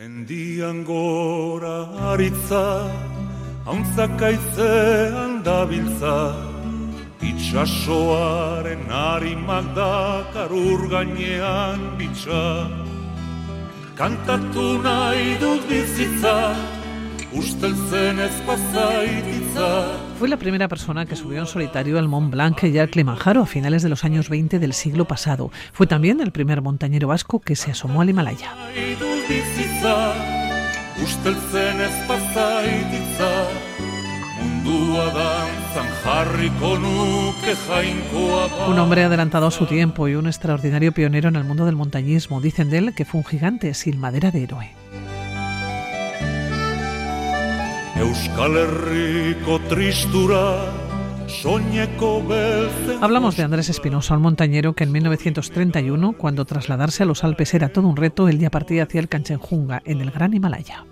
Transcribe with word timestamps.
Mendian 0.00 0.82
gora 0.82 1.84
aritza, 2.10 2.88
hauntzakaitzean 3.66 5.34
dabiltza, 5.44 6.14
itxasoaren 7.30 8.86
harimak 8.88 9.68
dakar 9.76 10.56
gainean 10.94 11.84
bitxa. 11.98 12.40
Kantatu 14.00 14.80
nahi 14.80 15.36
dut 15.36 15.68
bizitza, 15.68 16.56
Fue 20.18 20.28
la 20.28 20.36
primera 20.38 20.66
persona 20.66 21.04
que 21.04 21.14
subió 21.14 21.40
en 21.40 21.46
solitario 21.46 21.98
al 21.98 22.08
Mont 22.08 22.30
Blanc 22.30 22.64
y 22.64 22.78
al 22.78 22.88
Kilimanjaro 22.88 23.42
a 23.42 23.46
finales 23.46 23.82
de 23.82 23.90
los 23.90 24.04
años 24.04 24.30
20 24.30 24.58
del 24.58 24.72
siglo 24.72 25.04
pasado. 25.04 25.50
Fue 25.72 25.86
también 25.86 26.20
el 26.20 26.32
primer 26.32 26.62
montañero 26.62 27.08
vasco 27.08 27.40
que 27.40 27.54
se 27.54 27.70
asomó 27.70 28.00
al 28.00 28.08
Himalaya. 28.08 28.50
Un 38.68 38.78
hombre 38.78 39.04
adelantado 39.04 39.46
a 39.46 39.50
su 39.50 39.66
tiempo 39.66 40.08
y 40.08 40.14
un 40.14 40.26
extraordinario 40.26 40.92
pionero 40.92 41.28
en 41.28 41.36
el 41.36 41.44
mundo 41.44 41.64
del 41.64 41.76
montañismo. 41.76 42.40
Dicen 42.40 42.70
de 42.70 42.78
él 42.78 42.94
que 42.94 43.04
fue 43.04 43.18
un 43.18 43.24
gigante 43.24 43.72
sin 43.74 43.98
madera 43.98 44.30
de 44.30 44.42
héroe. 44.42 44.70
Hablamos 53.00 53.36
de 53.36 53.42
Andrés 53.44 53.68
Espinosa, 53.68 54.16
un 54.16 54.22
montañero 54.22 54.72
que 54.72 54.84
en 54.84 54.92
1931, 54.92 56.12
cuando 56.12 56.44
trasladarse 56.44 57.04
a 57.04 57.06
los 57.06 57.22
Alpes 57.22 57.54
era 57.54 57.68
todo 57.68 57.86
un 57.86 57.96
reto, 57.96 58.28
el 58.28 58.38
día 58.38 58.50
partía 58.50 58.82
hacia 58.82 59.00
el 59.00 59.08
Kanchenjunga, 59.08 59.80
en 59.84 60.00
el 60.00 60.10
Gran 60.10 60.34
Himalaya. 60.34 60.84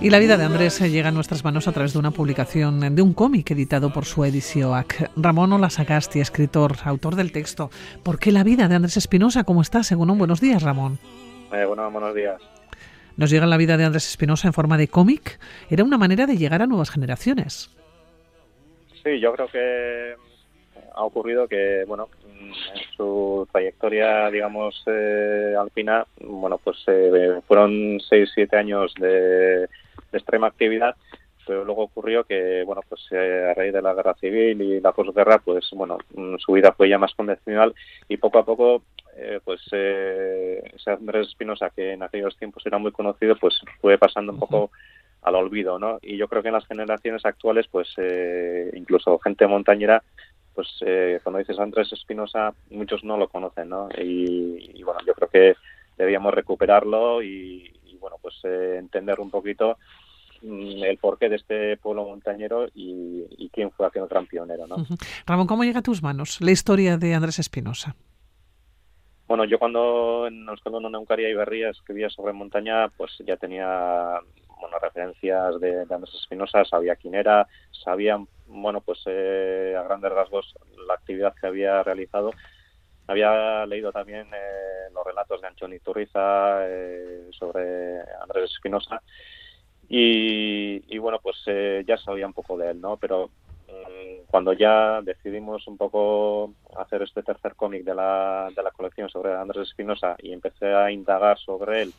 Y 0.00 0.10
la 0.10 0.18
vida 0.18 0.36
de 0.36 0.44
Andrés 0.44 0.80
llega 0.80 1.08
a 1.08 1.12
nuestras 1.12 1.44
manos 1.44 1.68
a 1.68 1.72
través 1.72 1.94
de 1.94 1.98
una 1.98 2.10
publicación 2.10 2.94
de 2.94 3.02
un 3.02 3.14
cómic 3.14 3.50
editado 3.50 3.92
por 3.92 4.04
su 4.04 4.24
edicióac. 4.24 5.10
Ramón 5.16 5.52
Olasagasti, 5.52 6.20
escritor, 6.20 6.76
autor 6.84 7.16
del 7.16 7.32
texto. 7.32 7.70
¿Por 8.02 8.18
qué 8.18 8.30
la 8.30 8.44
vida 8.44 8.68
de 8.68 8.74
Andrés 8.74 8.96
Espinosa? 8.96 9.44
¿Cómo 9.44 9.62
está? 9.62 9.82
Según 9.82 10.10
un 10.10 10.18
buenos 10.18 10.40
días, 10.40 10.62
Ramón. 10.62 10.98
Eh, 11.52 11.64
bueno, 11.64 11.90
buenos 11.90 12.14
días 12.14 12.51
nos 13.16 13.30
llega 13.30 13.46
la 13.46 13.56
vida 13.56 13.76
de 13.76 13.84
Andrés 13.84 14.08
Espinosa 14.08 14.48
en 14.48 14.54
forma 14.54 14.78
de 14.78 14.88
cómic, 14.88 15.38
era 15.70 15.84
una 15.84 15.98
manera 15.98 16.26
de 16.26 16.36
llegar 16.36 16.62
a 16.62 16.66
nuevas 16.66 16.90
generaciones. 16.90 17.70
Sí, 19.02 19.18
yo 19.20 19.32
creo 19.32 19.48
que 19.48 20.14
ha 20.94 21.04
ocurrido 21.04 21.48
que, 21.48 21.84
bueno, 21.86 22.08
en 22.28 22.52
su 22.96 23.48
trayectoria, 23.50 24.30
digamos, 24.30 24.82
eh, 24.86 25.54
alpina, 25.58 26.06
bueno, 26.20 26.58
pues 26.58 26.78
eh, 26.86 27.40
fueron 27.46 28.00
seis, 28.08 28.30
siete 28.34 28.56
años 28.56 28.92
de, 28.98 29.68
extrema 30.12 30.48
actividad, 30.48 30.94
pero 31.46 31.64
luego 31.64 31.84
ocurrió 31.84 32.24
que, 32.24 32.62
bueno, 32.64 32.82
pues 32.88 33.00
eh, 33.12 33.48
a 33.50 33.54
raíz 33.54 33.72
de 33.72 33.82
la 33.82 33.94
guerra 33.94 34.14
civil 34.14 34.60
y 34.60 34.80
la 34.80 34.92
posguerra, 34.92 35.38
pues, 35.38 35.68
bueno, 35.72 35.98
su 36.38 36.52
vida 36.52 36.72
fue 36.72 36.88
ya 36.88 36.98
más 36.98 37.14
convencional 37.14 37.74
y 38.08 38.18
poco 38.18 38.38
a 38.38 38.44
poco 38.44 38.82
eh, 39.16 39.40
pues 39.44 39.60
eh, 39.72 40.62
ese 40.74 40.90
Andrés 40.90 41.28
Espinosa 41.28 41.70
que 41.70 41.92
en 41.92 42.02
aquellos 42.02 42.36
tiempos 42.36 42.64
era 42.64 42.78
muy 42.78 42.92
conocido 42.92 43.36
pues 43.36 43.60
fue 43.80 43.98
pasando 43.98 44.32
un 44.32 44.38
poco 44.38 44.70
al 45.22 45.34
olvido 45.34 45.78
no 45.78 45.98
y 46.02 46.16
yo 46.16 46.28
creo 46.28 46.42
que 46.42 46.48
en 46.48 46.54
las 46.54 46.66
generaciones 46.66 47.24
actuales 47.24 47.66
pues 47.70 47.88
eh, 47.98 48.70
incluso 48.74 49.18
gente 49.18 49.46
montañera 49.46 50.02
pues 50.54 50.68
eh, 50.80 51.20
cuando 51.22 51.40
dices 51.40 51.58
Andrés 51.58 51.92
Espinosa 51.92 52.54
muchos 52.70 53.04
no 53.04 53.16
lo 53.18 53.28
conocen 53.28 53.68
no 53.68 53.88
y, 53.98 54.82
bueno 54.82 55.00
yo 55.06 55.14
creo 55.14 55.28
que 55.28 55.56
debíamos 55.98 56.32
recuperarlo 56.32 57.22
y, 57.22 57.70
bueno 58.00 58.16
pues 58.20 58.42
entender 58.44 59.20
un 59.20 59.30
poquito 59.30 59.76
mm, 60.40 60.84
el 60.84 60.98
porqué 60.98 61.28
de 61.28 61.36
este 61.36 61.76
pueblo 61.76 62.04
montañero 62.04 62.66
y, 62.74 63.50
quién 63.52 63.70
fue 63.70 63.86
aquel 63.86 64.06
gran 64.06 64.26
pionero. 64.26 64.66
¿no? 64.66 64.76
Ramón, 65.26 65.46
¿cómo 65.46 65.62
llega 65.62 65.80
a 65.80 65.82
tus 65.82 66.02
manos 66.02 66.40
la 66.40 66.52
historia 66.52 66.96
de 66.96 67.14
Andrés 67.14 67.38
Espinosa? 67.38 67.94
Bueno, 69.32 69.46
yo 69.46 69.58
cuando 69.58 70.26
en 70.26 70.46
Euskal 70.46 70.72
no 70.72 70.90
Neucaria 70.90 71.30
y 71.30 71.34
Berría 71.34 71.70
escribía 71.70 72.10
sobre 72.10 72.34
montaña, 72.34 72.88
pues 72.88 73.12
ya 73.26 73.38
tenía 73.38 74.20
bueno, 74.60 74.78
referencias 74.78 75.58
de, 75.58 75.86
Andrés 75.88 76.14
Espinosa, 76.20 76.66
sabía 76.66 76.96
quién 76.96 77.14
era, 77.14 77.48
sabía, 77.70 78.22
bueno, 78.46 78.82
pues 78.82 79.02
eh, 79.06 79.74
a 79.74 79.84
grandes 79.84 80.12
rasgos 80.12 80.54
la 80.86 80.92
actividad 80.92 81.32
que 81.40 81.46
había 81.46 81.82
realizado. 81.82 82.32
Había 83.06 83.64
leído 83.64 83.90
también 83.90 84.26
eh, 84.34 84.92
los 84.92 85.02
relatos 85.02 85.40
de 85.40 85.46
Anchón 85.46 85.72
Iturriza 85.72 86.68
eh, 86.68 87.30
sobre 87.30 88.02
Andrés 88.20 88.50
Espinosa 88.50 89.00
y, 89.88 90.94
y, 90.94 90.98
bueno, 90.98 91.20
pues 91.22 91.38
ya 91.86 91.96
sabía 91.96 92.26
un 92.26 92.34
poco 92.34 92.58
de 92.58 92.72
él, 92.72 92.82
¿no? 92.82 92.98
Pero 92.98 93.30
cuando 94.26 94.52
ya 94.52 95.00
decidimos 95.02 95.66
un 95.66 95.76
poco 95.76 96.54
hacer 96.76 97.02
este 97.02 97.22
tercer 97.22 97.54
cómic 97.54 97.84
de 97.84 97.94
la, 97.94 98.48
de 98.54 98.62
la 98.62 98.70
colección 98.70 99.08
sobre 99.08 99.34
Andrés 99.34 99.68
Espinosa 99.68 100.16
y 100.18 100.32
empecé 100.32 100.72
a 100.72 100.90
indagar 100.90 101.38
sobre 101.38 101.82
él 101.82 101.92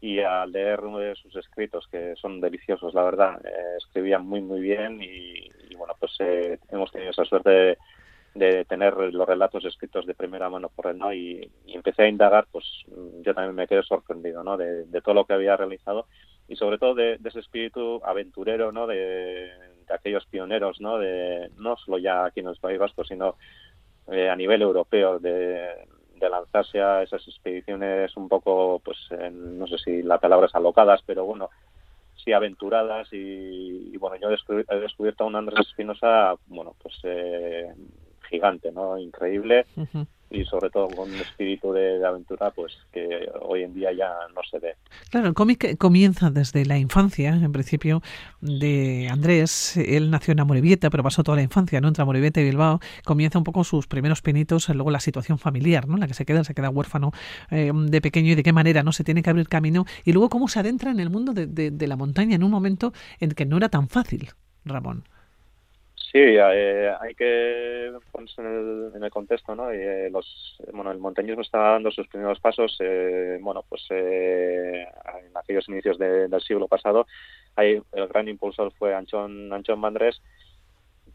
y 0.00 0.20
a 0.20 0.46
leer 0.46 0.80
uno 0.80 0.98
de 0.98 1.14
sus 1.14 1.36
escritos 1.36 1.86
que 1.90 2.14
son 2.16 2.40
deliciosos, 2.40 2.94
la 2.94 3.02
verdad, 3.02 3.44
eh, 3.44 3.76
escribía 3.76 4.18
muy 4.18 4.40
muy 4.40 4.60
bien 4.60 5.00
y, 5.02 5.74
bueno, 5.76 5.94
pues 5.98 6.12
eh, 6.20 6.58
hemos 6.70 6.90
tenido 6.90 7.10
esa 7.10 7.24
suerte 7.24 7.76
de, 8.34 8.64
tener 8.64 8.94
los 8.96 9.28
relatos 9.28 9.64
escritos 9.64 10.06
de 10.06 10.14
primera 10.14 10.48
mano 10.48 10.70
por 10.70 10.86
él, 10.86 10.98
¿no? 10.98 11.12
Y, 11.12 11.50
empecé 11.66 12.04
a 12.04 12.08
indagar, 12.08 12.46
pues 12.50 12.64
yo 13.22 13.34
también 13.34 13.54
me 13.54 13.66
quedé 13.66 13.82
sorprendido, 13.82 14.42
¿no? 14.42 14.56
De, 14.56 14.86
todo 15.02 15.14
lo 15.14 15.24
que 15.26 15.34
había 15.34 15.56
realizado 15.56 16.06
y 16.48 16.56
sobre 16.56 16.78
todo 16.78 16.94
de, 16.94 17.18
de 17.18 17.28
ese 17.28 17.40
espíritu 17.40 18.00
aventurero, 18.04 18.72
¿no? 18.72 18.86
De, 18.86 19.50
aquellos 19.92 20.26
pioneros, 20.26 20.80
¿no? 20.80 20.98
De, 20.98 21.50
no 21.58 21.76
solo 21.76 21.98
ya 21.98 22.24
aquí 22.24 22.40
en 22.40 22.48
el 22.48 22.56
País 22.56 22.78
Vasco, 22.78 23.04
sino 23.04 23.36
eh, 24.10 24.28
a 24.28 24.36
nivel 24.36 24.62
europeo, 24.62 25.18
de, 25.18 25.86
lanzarse 26.20 26.80
a 26.82 27.02
esas 27.02 27.26
expediciones 27.26 28.14
un 28.16 28.28
poco, 28.28 28.80
pues, 28.84 28.98
no 29.32 29.66
sé 29.66 29.78
si 29.78 30.02
la 30.02 30.18
palabra 30.18 30.46
es 30.46 30.54
alocadas, 30.54 31.00
pero 31.06 31.24
bueno, 31.24 31.48
sí 32.22 32.32
aventuradas 32.32 33.08
y, 33.12 33.96
bueno, 33.96 34.16
yo 34.16 34.28
he 34.28 34.80
descubierto, 34.80 35.24
a 35.24 35.26
un 35.26 35.36
Andrés 35.36 35.66
Espinosa, 35.66 36.34
bueno, 36.46 36.74
pues 36.82 36.94
eh, 37.04 37.72
gigante, 38.28 38.70
¿no? 38.70 38.98
Increíble 38.98 39.64
y 40.30 40.44
sobre 40.44 40.70
todo 40.70 40.88
con 40.88 41.10
un 41.10 41.16
espíritu 41.16 41.72
de, 41.72 42.04
aventura 42.04 42.50
pues 42.52 42.72
que 42.92 43.28
hoy 43.42 43.64
en 43.64 43.74
día 43.74 43.92
ya 43.92 44.10
no 44.34 44.40
se 44.48 44.58
ve. 44.58 44.76
Claro, 45.10 45.26
el 45.26 45.34
cómic 45.34 45.76
comienza 45.76 46.30
desde 46.30 46.64
la 46.64 46.78
infancia, 46.78 47.30
en 47.30 47.52
principio, 47.52 48.00
de 48.40 49.08
Andrés. 49.10 49.76
Él 49.76 50.10
nació 50.10 50.32
en 50.32 50.40
Amorebieta, 50.40 50.88
pero 50.88 51.02
pasó 51.02 51.24
toda 51.24 51.36
la 51.36 51.42
infancia, 51.42 51.80
¿no? 51.80 51.88
Entre 51.88 52.02
Amorebieta 52.02 52.40
y 52.40 52.44
Bilbao. 52.44 52.80
Comienza 53.04 53.38
un 53.38 53.44
poco 53.44 53.64
sus 53.64 53.86
primeros 53.86 54.22
pinitos, 54.22 54.68
luego 54.68 54.90
la 54.90 55.00
situación 55.00 55.38
familiar, 55.38 55.88
¿no? 55.88 55.96
La 55.96 56.06
que 56.06 56.14
se 56.14 56.24
queda, 56.24 56.44
se 56.44 56.54
queda 56.54 56.70
huérfano 56.70 57.12
eh, 57.50 57.72
de 57.74 58.00
pequeño 58.00 58.32
y 58.32 58.34
de 58.36 58.42
qué 58.42 58.52
manera, 58.52 58.82
¿no? 58.82 58.92
Se 58.92 59.04
tiene 59.04 59.22
que 59.22 59.30
abrir 59.30 59.48
camino. 59.48 59.84
Y 60.04 60.12
luego 60.12 60.28
cómo 60.28 60.48
se 60.48 60.60
adentra 60.60 60.90
en 60.90 61.00
el 61.00 61.10
mundo 61.10 61.32
de, 61.32 61.46
de 61.46 61.86
la 61.86 61.96
montaña 61.96 62.36
en 62.36 62.44
un 62.44 62.50
momento 62.50 62.92
en 63.18 63.30
que 63.32 63.46
no 63.46 63.56
era 63.56 63.68
tan 63.68 63.88
fácil, 63.88 64.28
Ramón. 64.64 65.04
Sí, 66.12 66.18
eh, 66.18 66.92
hay 67.00 67.14
que 67.14 67.92
ponerse 68.10 68.42
en 68.42 69.04
el, 69.04 69.10
contexto, 69.12 69.54
¿no? 69.54 69.70
Eh, 69.70 70.10
los, 70.10 70.56
bueno, 70.72 70.90
el 70.90 70.98
montañismo 70.98 71.42
está 71.42 71.58
dando 71.58 71.92
sus 71.92 72.08
primeros 72.08 72.40
pasos, 72.40 72.76
eh, 72.80 73.38
bueno, 73.40 73.64
pues 73.68 73.86
en 73.90 75.36
aquellos 75.36 75.68
inicios 75.68 75.98
del 75.98 76.40
siglo 76.40 76.66
pasado, 76.66 77.06
hay, 77.54 77.80
el 77.92 78.08
gran 78.08 78.26
impulsor 78.26 78.72
fue 78.72 78.92
Anchón, 78.92 79.52
Anchón 79.52 79.78
Mandrés, 79.78 80.20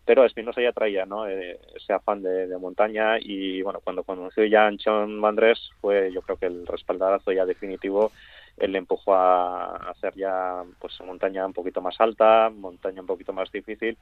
pero 0.05 0.23
Espinosa 0.23 0.61
ya 0.61 0.71
traía, 0.71 1.05
¿no? 1.05 1.27
ese 1.27 1.91
afán 1.91 2.21
de, 2.23 2.57
montaña 2.57 3.17
y, 3.19 3.61
bueno, 3.63 3.81
cuando 3.83 4.03
conoció 4.03 4.45
ya 4.45 4.65
Anchón 4.65 5.19
Mandrés 5.19 5.71
fue, 5.81 6.13
yo 6.13 6.21
creo 6.21 6.37
que 6.37 6.45
el 6.45 6.65
respaldarazo 6.65 7.33
ya 7.33 7.45
definitivo 7.45 8.13
él 8.55 8.71
le 8.71 8.77
empujó 8.77 9.13
a 9.13 9.75
hacer 9.89 10.13
ya 10.15 10.63
pues 10.79 10.97
montaña 11.01 11.45
un 11.45 11.51
poquito 11.51 11.81
más 11.81 11.99
alta, 11.99 12.49
montaña 12.49 13.01
un 13.01 13.07
poquito 13.07 13.33
más 13.33 13.51
difícil 13.51 13.97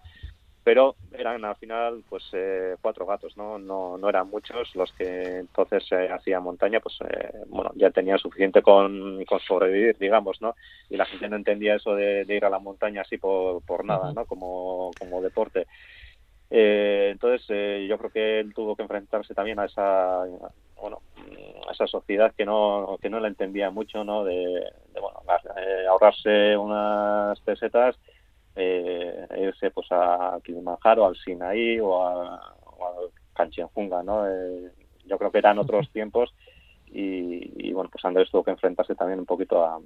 pero 0.63 0.95
eran 1.11 1.43
al 1.43 1.55
final 1.57 2.03
pues 2.09 2.23
eh, 2.33 2.75
cuatro 2.81 3.05
gatos 3.05 3.35
no 3.35 3.59
no 3.59 3.97
no 3.97 4.09
eran 4.09 4.29
muchos 4.29 4.73
los 4.75 4.91
que 4.93 5.39
entonces 5.39 5.85
eh, 5.91 6.09
hacía 6.09 6.39
montaña 6.39 6.79
pues 6.79 6.97
eh, 7.01 7.31
bueno 7.47 7.71
ya 7.75 7.91
tenía 7.91 8.17
suficiente 8.17 8.61
con, 8.61 9.23
con 9.25 9.39
sobrevivir 9.41 9.97
digamos 9.97 10.41
no 10.41 10.55
y 10.89 10.95
la 10.95 11.05
gente 11.05 11.27
no 11.27 11.35
entendía 11.35 11.75
eso 11.75 11.95
de, 11.95 12.25
ir 12.27 12.45
a 12.45 12.49
la 12.49 12.59
montaña 12.59 13.01
así 13.01 13.17
por, 13.17 13.61
por 13.63 13.83
nada 13.85 14.13
no 14.13 14.25
como 14.25 14.91
como 14.97 15.21
deporte. 15.21 15.67
Eh, 16.55 17.09
entonces 17.11 17.87
yo 17.87 17.97
creo 17.97 18.11
que 18.11 18.39
él 18.39 18.53
tuvo 18.53 18.75
que 18.75 18.83
enfrentarse 18.83 19.33
también 19.33 19.59
a 19.59 19.65
esa 19.65 20.23
bueno 20.79 21.01
a 21.67 21.71
esa 21.71 21.87
sociedad 21.87 22.33
que 22.35 22.45
no 22.45 22.97
que 23.01 23.09
no 23.09 23.19
la 23.19 23.27
entendía 23.27 23.71
mucho 23.71 24.03
no 24.03 24.23
de, 24.23 24.35
de 24.93 24.99
bueno 25.01 25.21
ahorrarse 25.89 26.55
unas 26.55 27.39
pesetas 27.41 27.97
eh, 28.55 29.22
irse 29.45 29.71
pues 29.71 29.87
a 29.91 30.39
Kilimanjaro, 30.43 31.05
al 31.05 31.15
Sinaí 31.15 31.79
o 31.79 32.01
a, 32.01 32.55
o 32.65 32.85
a 32.85 32.93
Kanchenjunga, 33.33 34.03
¿no? 34.03 34.27
Eh, 34.27 34.71
yo 35.05 35.17
creo 35.17 35.31
que 35.31 35.37
eran 35.37 35.59
otros 35.59 35.89
tiempos 35.91 36.33
y, 36.95 37.73
pues 37.73 38.05
Andrés 38.05 38.29
tuvo 38.31 38.43
que 38.43 38.51
enfrentarse 38.51 38.95
también 38.95 39.19
un 39.19 39.25
poquito 39.25 39.63
a, 39.63 39.79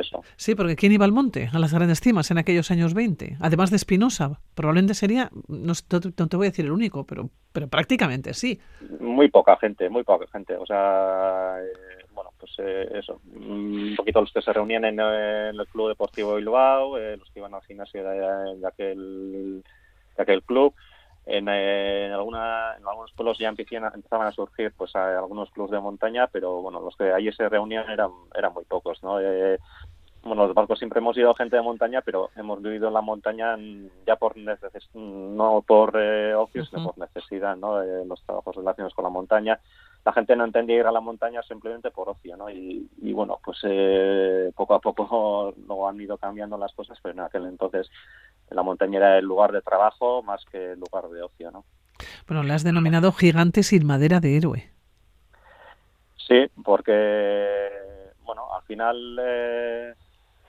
eso. 0.00 0.22
Sí, 0.36 0.54
porque 0.54 0.74
¿quién 0.74 0.92
iba 0.92 1.04
al 1.04 1.12
monte? 1.12 1.48
A 1.52 1.58
las 1.58 1.72
grandes 1.72 2.00
cimas 2.00 2.30
en 2.30 2.38
aquellos 2.38 2.70
años 2.70 2.92
20. 2.94 3.36
Además 3.40 3.70
de 3.70 3.76
Espinosa, 3.76 4.40
probablemente 4.54 4.94
sería, 4.94 5.30
no, 5.48 5.72
te 5.74 6.36
voy 6.36 6.46
a 6.46 6.50
decir 6.50 6.64
el 6.64 6.72
único, 6.72 7.04
pero, 7.06 7.30
pero 7.52 7.68
prácticamente 7.68 8.34
sí. 8.34 8.60
Muy 9.00 9.30
poca 9.30 9.56
gente, 9.56 9.88
muy 9.88 10.02
poca 10.02 10.26
gente. 10.32 10.56
O 10.56 10.66
sea, 10.66 11.56
eh, 11.60 12.01
bueno, 12.14 12.30
pues 12.38 12.52
eh, 12.58 12.88
eso, 12.94 13.20
un 13.34 13.94
poquito 13.96 14.20
los 14.20 14.32
que 14.32 14.42
se 14.42 14.52
reunían 14.52 14.84
en, 14.84 15.00
el 15.00 15.66
Club 15.68 15.88
Deportivo 15.88 16.36
Bilbao, 16.36 16.98
eh, 16.98 17.16
los 17.16 17.30
que 17.30 17.40
iban 17.40 17.54
al 17.54 17.62
gimnasio 17.62 18.02
de, 18.02 18.66
aquel, 18.66 19.62
de 20.16 20.22
aquel 20.22 20.42
club. 20.42 20.74
En, 21.24 21.48
en, 21.48 22.12
alguna, 22.12 22.74
en 22.76 22.86
algunos 22.86 23.12
pueblos 23.12 23.38
ya 23.38 23.48
empezaban 23.48 24.26
a 24.26 24.32
surgir 24.32 24.72
pues 24.76 24.94
algunos 24.96 25.50
clubes 25.50 25.70
de 25.70 25.78
montaña, 25.78 26.26
pero 26.26 26.60
bueno, 26.60 26.80
los 26.80 26.96
que 26.96 27.12
allí 27.12 27.30
se 27.32 27.48
reunían 27.48 27.88
eran, 27.88 28.10
eran 28.34 28.52
muy 28.52 28.64
pocos, 28.64 29.00
¿no? 29.04 29.20
Eh, 29.20 29.58
bueno, 30.24 30.46
los 30.46 30.54
barcos 30.54 30.78
siempre 30.78 31.00
hemos 31.00 31.16
sido 31.16 31.34
gente 31.34 31.56
de 31.56 31.62
montaña, 31.62 32.00
pero 32.00 32.30
hemos 32.36 32.62
vivido 32.62 32.88
en 32.88 32.94
la 32.94 33.00
montaña 33.00 33.56
ya 34.06 34.16
por 34.16 34.34
no 34.36 35.64
por 35.66 35.96
eh, 35.96 36.34
ocio, 36.34 36.64
sino 36.64 36.84
por 36.84 36.98
necesidad, 36.98 37.56
¿no? 37.56 37.78
De 37.78 38.04
los 38.06 38.22
trabajos 38.22 38.54
relacionados 38.54 38.94
con 38.94 39.04
la 39.04 39.10
montaña. 39.10 39.58
La 40.04 40.12
gente 40.12 40.34
no 40.34 40.44
entendía 40.44 40.80
ir 40.80 40.86
a 40.86 40.92
la 40.92 41.00
montaña 41.00 41.42
simplemente 41.42 41.90
por 41.90 42.08
ocio, 42.08 42.36
¿no? 42.36 42.50
Y, 42.50 42.88
bueno, 43.12 43.38
pues 43.44 43.58
eh, 43.64 44.50
poco 44.56 44.74
a 44.74 44.80
poco 44.80 45.54
luego 45.66 45.88
han 45.88 46.00
ido 46.00 46.16
cambiando 46.18 46.58
las 46.58 46.72
cosas, 46.72 46.98
pero 47.02 47.14
en 47.14 47.20
aquel 47.20 47.46
entonces 47.46 47.88
la 48.50 48.62
montaña 48.62 48.98
era 48.98 49.18
el 49.18 49.24
lugar 49.24 49.52
de 49.52 49.62
trabajo 49.62 50.22
más 50.22 50.44
que 50.46 50.72
el 50.72 50.80
lugar 50.80 51.08
de 51.08 51.22
ocio, 51.22 51.50
¿no? 51.50 51.64
Bueno, 52.26 52.42
le 52.42 52.52
has 52.52 52.64
denominado 52.64 53.12
gigante 53.12 53.62
sin 53.62 53.86
madera 53.86 54.20
de 54.20 54.36
héroe. 54.36 54.70
Sí, 56.16 56.46
porque, 56.64 57.58
bueno, 58.24 58.54
al 58.54 58.62
final 58.62 59.18
eh, 59.20 59.94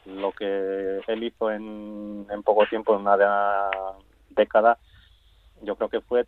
lo 0.06 0.32
que 0.32 1.02
él 1.08 1.24
hizo 1.24 1.52
en, 1.52 2.26
poco 2.44 2.66
tiempo, 2.68 2.96
en 2.96 3.02
una 3.02 3.70
década, 4.30 4.78
yo 5.62 5.76
creo 5.76 5.90
que 5.90 6.02
fue 6.02 6.26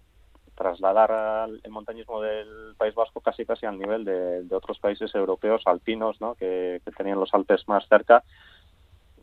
trasladar 0.55 1.49
el 1.63 1.71
montañismo 1.71 2.21
del 2.21 2.75
País 2.77 2.95
Vasco 2.95 3.21
casi 3.21 3.45
casi 3.45 3.65
al 3.65 3.77
nivel 3.77 4.05
de, 4.05 4.55
otros 4.55 4.79
países 4.79 5.13
europeos 5.13 5.61
alpinos, 5.65 6.19
¿no? 6.21 6.35
que, 6.35 6.81
tenían 6.97 7.19
los 7.19 7.33
Alpes 7.33 7.67
más 7.67 7.87
cerca, 7.87 8.23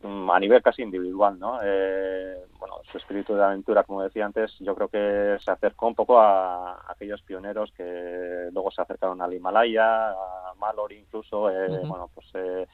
mm, 0.03 0.29
a 0.29 0.39
nivel 0.39 0.61
casi 0.61 0.83
individual, 0.83 1.39
¿no? 1.39 1.59
Eh, 1.63 2.35
bueno, 2.59 2.75
su 2.91 2.97
espíritu 2.97 3.35
de 3.35 3.43
aventura, 3.43 3.83
como 3.83 4.03
decía 4.03 4.25
antes, 4.25 4.55
yo 4.59 4.75
creo 4.75 4.87
que 4.87 5.37
se 5.43 5.51
acercó 5.51 5.87
un 5.87 5.95
poco 5.95 6.19
a, 6.19 6.91
aquellos 6.91 7.21
pioneros 7.23 7.71
que 7.75 8.49
luego 8.51 8.71
se 8.71 8.81
acercaron 8.81 9.21
al 9.21 9.33
Himalaya, 9.33 10.11
a 10.11 10.53
Mallory 10.59 10.99
incluso, 10.99 11.49
eh, 11.49 11.81
bueno, 11.85 12.09
pues 12.13 12.27
eh, 12.35 12.67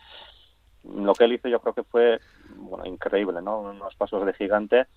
lo 0.83 1.13
que 1.13 1.23
él 1.25 1.33
hizo 1.33 1.47
yo 1.47 1.59
creo 1.59 1.73
que 1.73 1.83
fue 1.83 2.19
bueno, 2.55 2.85
increíble, 2.85 3.41
¿no? 3.41 3.61
Unos 3.61 3.95
pasos 3.95 4.25
de 4.25 4.33
gigante, 4.33 4.87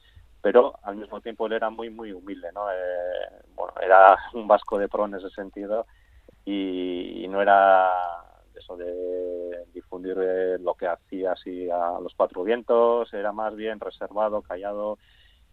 pero 0.42 0.74
al 0.82 0.96
mismo 0.96 1.20
tiempo 1.20 1.46
él 1.46 1.52
era 1.52 1.70
muy, 1.70 1.88
muy 1.88 2.12
humilde, 2.12 2.48
¿no? 2.52 2.70
Eh, 2.70 3.44
bueno, 3.54 3.72
era 3.80 4.18
un 4.34 4.48
vasco 4.48 4.76
de 4.76 4.88
pro 4.88 5.06
en 5.06 5.14
ese 5.14 5.30
sentido 5.30 5.86
y, 6.44 7.26
no 7.28 7.40
era 7.40 7.88
eso 8.54 8.76
de 8.76 9.64
difundir 9.72 10.18
eh, 10.20 10.58
lo 10.58 10.74
que 10.74 10.86
hacía 10.86 11.32
así 11.32 11.70
a 11.70 11.98
los 11.98 12.12
cuatro 12.14 12.44
vientos, 12.44 13.14
era 13.14 13.32
más 13.32 13.56
bien 13.56 13.80
reservado, 13.80 14.42
callado, 14.42 14.98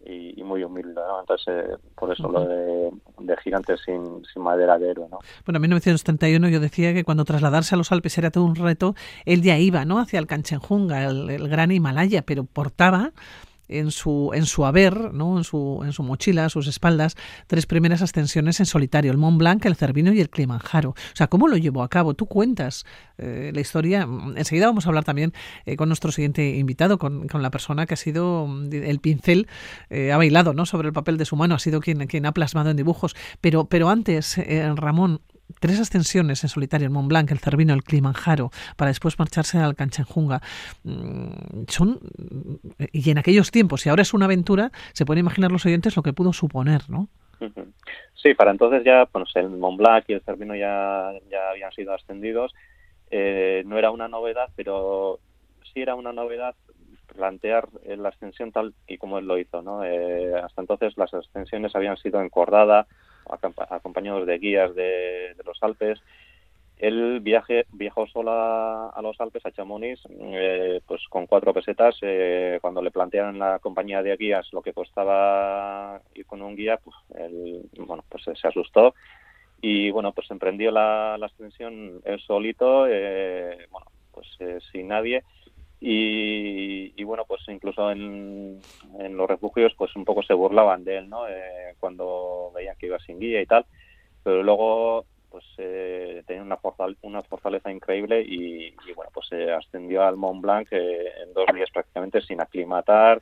y, 0.05 0.43
muy 0.43 0.63
humilde, 0.63 0.95
¿no? 0.95 1.19
Entonces, 1.19 1.47
eh, 1.47 1.77
por 1.95 2.11
eso 2.11 2.29
lo 2.29 2.45
de, 2.45 3.37
gigantes 3.43 3.79
sin, 3.85 4.25
sin, 4.25 4.41
madera 4.41 4.77
de 4.77 4.89
héroe, 4.91 5.07
¿no? 5.09 5.19
Bueno, 5.45 5.57
en 5.57 5.61
1931 5.61 6.49
yo 6.49 6.59
decía 6.59 6.93
que 6.93 7.03
cuando 7.03 7.23
trasladarse 7.23 7.75
a 7.75 7.77
los 7.77 7.91
Alpes 7.91 8.17
era 8.17 8.31
todo 8.31 8.45
un 8.45 8.55
reto, 8.55 8.95
él 9.25 9.41
ya 9.41 9.57
iba, 9.57 9.85
¿no? 9.85 9.99
Hacia 9.99 10.19
el 10.19 10.27
Kanchenjunga, 10.27 11.05
el 11.05 11.47
gran 11.47 11.71
Himalaya, 11.71 12.23
pero 12.23 12.43
portaba 12.45 13.11
en 13.69 13.91
su, 13.91 14.31
en 14.33 14.45
su 14.45 14.65
haber, 14.65 15.13
¿no? 15.13 15.37
en, 15.37 15.43
su, 15.43 15.81
en 15.83 15.93
su 15.93 16.03
mochila, 16.03 16.49
sus 16.49 16.67
espaldas, 16.67 17.15
tres 17.47 17.65
primeras 17.65 18.01
ascensiones 18.01 18.59
en 18.59 18.65
solitario, 18.65 19.11
el 19.11 19.17
Mont 19.17 19.37
Blanc, 19.37 19.65
el 19.65 19.75
Cervino 19.75 20.11
y 20.11 20.19
el 20.19 20.29
Kilimanjaro. 20.29 20.89
O 20.89 21.15
sea, 21.15 21.27
¿cómo 21.27 21.47
lo 21.47 21.55
llevó 21.57 21.83
a 21.83 21.89
cabo? 21.89 22.13
Tú 22.15 22.25
cuentas 22.25 22.85
eh, 23.17 23.51
la 23.53 23.61
historia. 23.61 24.07
Enseguida 24.35 24.65
vamos 24.65 24.85
a 24.85 24.89
hablar 24.89 25.03
también 25.03 25.33
eh, 25.65 25.75
con 25.75 25.89
nuestro 25.89 26.11
siguiente 26.11 26.57
invitado, 26.57 26.97
con, 26.97 27.27
con, 27.27 27.41
la 27.41 27.51
persona 27.51 27.85
que 27.85 27.93
ha 27.93 27.97
sido 27.97 28.47
mm, 28.47 28.73
el 28.73 28.99
pincel, 28.99 29.47
eh, 29.89 30.11
ha 30.11 30.17
bailado 30.17 30.53
¿no? 30.53 30.65
sobre 30.65 30.87
el 30.87 30.93
papel 30.93 31.17
de 31.17 31.25
su 31.25 31.35
mano, 31.35 31.55
ha 31.55 31.59
sido 31.59 31.79
quien, 31.79 32.07
quien 32.07 32.25
ha 32.25 32.33
plasmado 32.33 32.71
en 32.71 32.77
dibujos. 32.77 33.15
Pero, 33.41 33.65
pero 33.65 33.89
antes, 33.89 34.39
Ramón, 34.75 35.21
tres 35.59 35.79
ascensiones 35.79 36.43
en 36.43 36.49
solitario, 36.49 36.85
el 36.85 36.91
Mont 36.91 37.07
Blanc, 37.07 37.31
el 37.31 37.39
Cervino, 37.39 37.73
el 37.73 37.83
Kilimanjaro, 37.83 38.51
para 38.77 38.89
después 38.89 39.17
marcharse 39.17 39.57
al 39.57 39.75
Kanchenjunga. 39.75 40.41
Mm, 40.83 41.63
son, 41.67 41.99
y 42.91 43.09
en 43.09 43.17
aquellos 43.17 43.51
tiempos, 43.51 43.81
si 43.81 43.89
ahora 43.89 44.01
es 44.01 44.13
una 44.13 44.25
aventura, 44.25 44.71
se 44.93 45.05
pueden 45.05 45.21
imaginar 45.21 45.51
los 45.51 45.65
oyentes 45.65 45.95
lo 45.95 46.03
que 46.03 46.13
pudo 46.13 46.33
suponer, 46.33 46.89
¿no? 46.89 47.07
Sí, 48.15 48.33
para 48.33 48.51
entonces 48.51 48.83
ya, 48.83 49.05
pues 49.05 49.29
el 49.35 49.49
Mont 49.49 49.77
Blanc 49.77 50.05
y 50.07 50.13
el 50.13 50.21
Cervino 50.21 50.55
ya, 50.55 51.13
ya 51.31 51.51
habían 51.51 51.71
sido 51.71 51.93
ascendidos. 51.93 52.53
Eh, 53.11 53.63
no 53.65 53.77
era 53.77 53.91
una 53.91 54.07
novedad, 54.07 54.49
pero 54.55 55.19
sí 55.73 55.81
era 55.81 55.95
una 55.95 56.11
novedad 56.11 56.55
plantear 57.07 57.67
la 57.85 58.09
ascensión 58.09 58.51
tal 58.51 58.73
y 58.87 58.97
como 58.97 59.17
él 59.17 59.25
lo 59.25 59.37
hizo, 59.37 59.61
¿no? 59.61 59.83
Eh, 59.83 60.33
hasta 60.35 60.61
entonces 60.61 60.97
las 60.97 61.13
ascensiones 61.13 61.75
habían 61.75 61.97
sido 61.97 62.21
encordadas, 62.21 62.87
acompañados 63.29 64.25
de 64.25 64.37
guías 64.37 64.75
de, 64.75 65.35
los 65.45 65.57
Alpes. 65.61 65.99
Él 66.77 67.19
viaje, 67.19 67.65
viajó 67.73 68.07
sola 68.07 68.89
a 68.89 69.01
los 69.01 69.19
Alpes, 69.19 69.45
a 69.45 69.51
Chamonix, 69.51 70.01
eh, 70.09 70.79
pues 70.87 71.01
con 71.09 71.27
cuatro 71.27 71.53
pesetas. 71.53 71.97
Eh, 72.01 72.57
cuando 72.61 72.81
le 72.81 72.91
plantearon 72.91 73.37
la 73.37 73.59
compañía 73.59 74.01
de 74.01 74.15
guías 74.15 74.47
lo 74.53 74.61
que 74.61 74.73
costaba 74.73 76.01
ir 76.15 76.25
con 76.25 76.41
un 76.41 76.55
guía, 76.55 76.77
pues 76.77 76.95
él, 77.15 77.69
bueno, 77.77 78.03
pues 78.07 78.23
se 78.23 78.47
asustó 78.47 78.93
y 79.61 79.91
bueno, 79.91 80.13
pues 80.13 80.31
emprendió 80.31 80.71
la, 80.71 81.15
ascensión 81.15 82.01
él 82.05 82.19
solito, 82.21 82.87
eh, 82.87 83.67
bueno, 83.71 83.87
pues 84.13 84.27
sin 84.71 84.87
nadie 84.87 85.23
y, 85.81 87.03
bueno, 87.03 87.23
pues 87.25 87.41
incluso 87.47 87.89
en, 87.91 88.61
los 89.11 89.29
refugios 89.29 89.73
pues 89.77 89.95
un 89.95 90.05
poco 90.05 90.23
se 90.23 90.33
burlaban 90.33 90.83
de 90.83 90.97
él, 90.97 91.09
¿no? 91.09 91.27
Eh, 91.27 91.75
cuando 91.79 92.51
veían 92.53 92.75
que 92.77 92.87
iba 92.87 92.99
sin 92.99 93.19
guía 93.19 93.41
y 93.41 93.45
tal, 93.45 93.65
pero 94.23 94.43
luego 94.43 95.05
pues 95.29 95.45
eh, 95.57 96.23
tenía 96.25 96.41
una, 96.41 96.57
fortaleza, 96.57 96.99
una 97.03 97.21
fortaleza 97.21 97.71
increíble 97.71 98.21
y, 98.21 98.73
bueno, 98.95 99.11
pues 99.13 99.27
se 99.27 99.51
ascendió 99.51 100.03
al 100.03 100.17
Mont 100.17 100.41
Blanc 100.41 100.67
eh, 100.71 101.11
en 101.23 101.33
dos 101.33 101.45
días 101.53 101.69
prácticamente 101.71 102.21
sin 102.21 102.41
aclimatar 102.41 103.21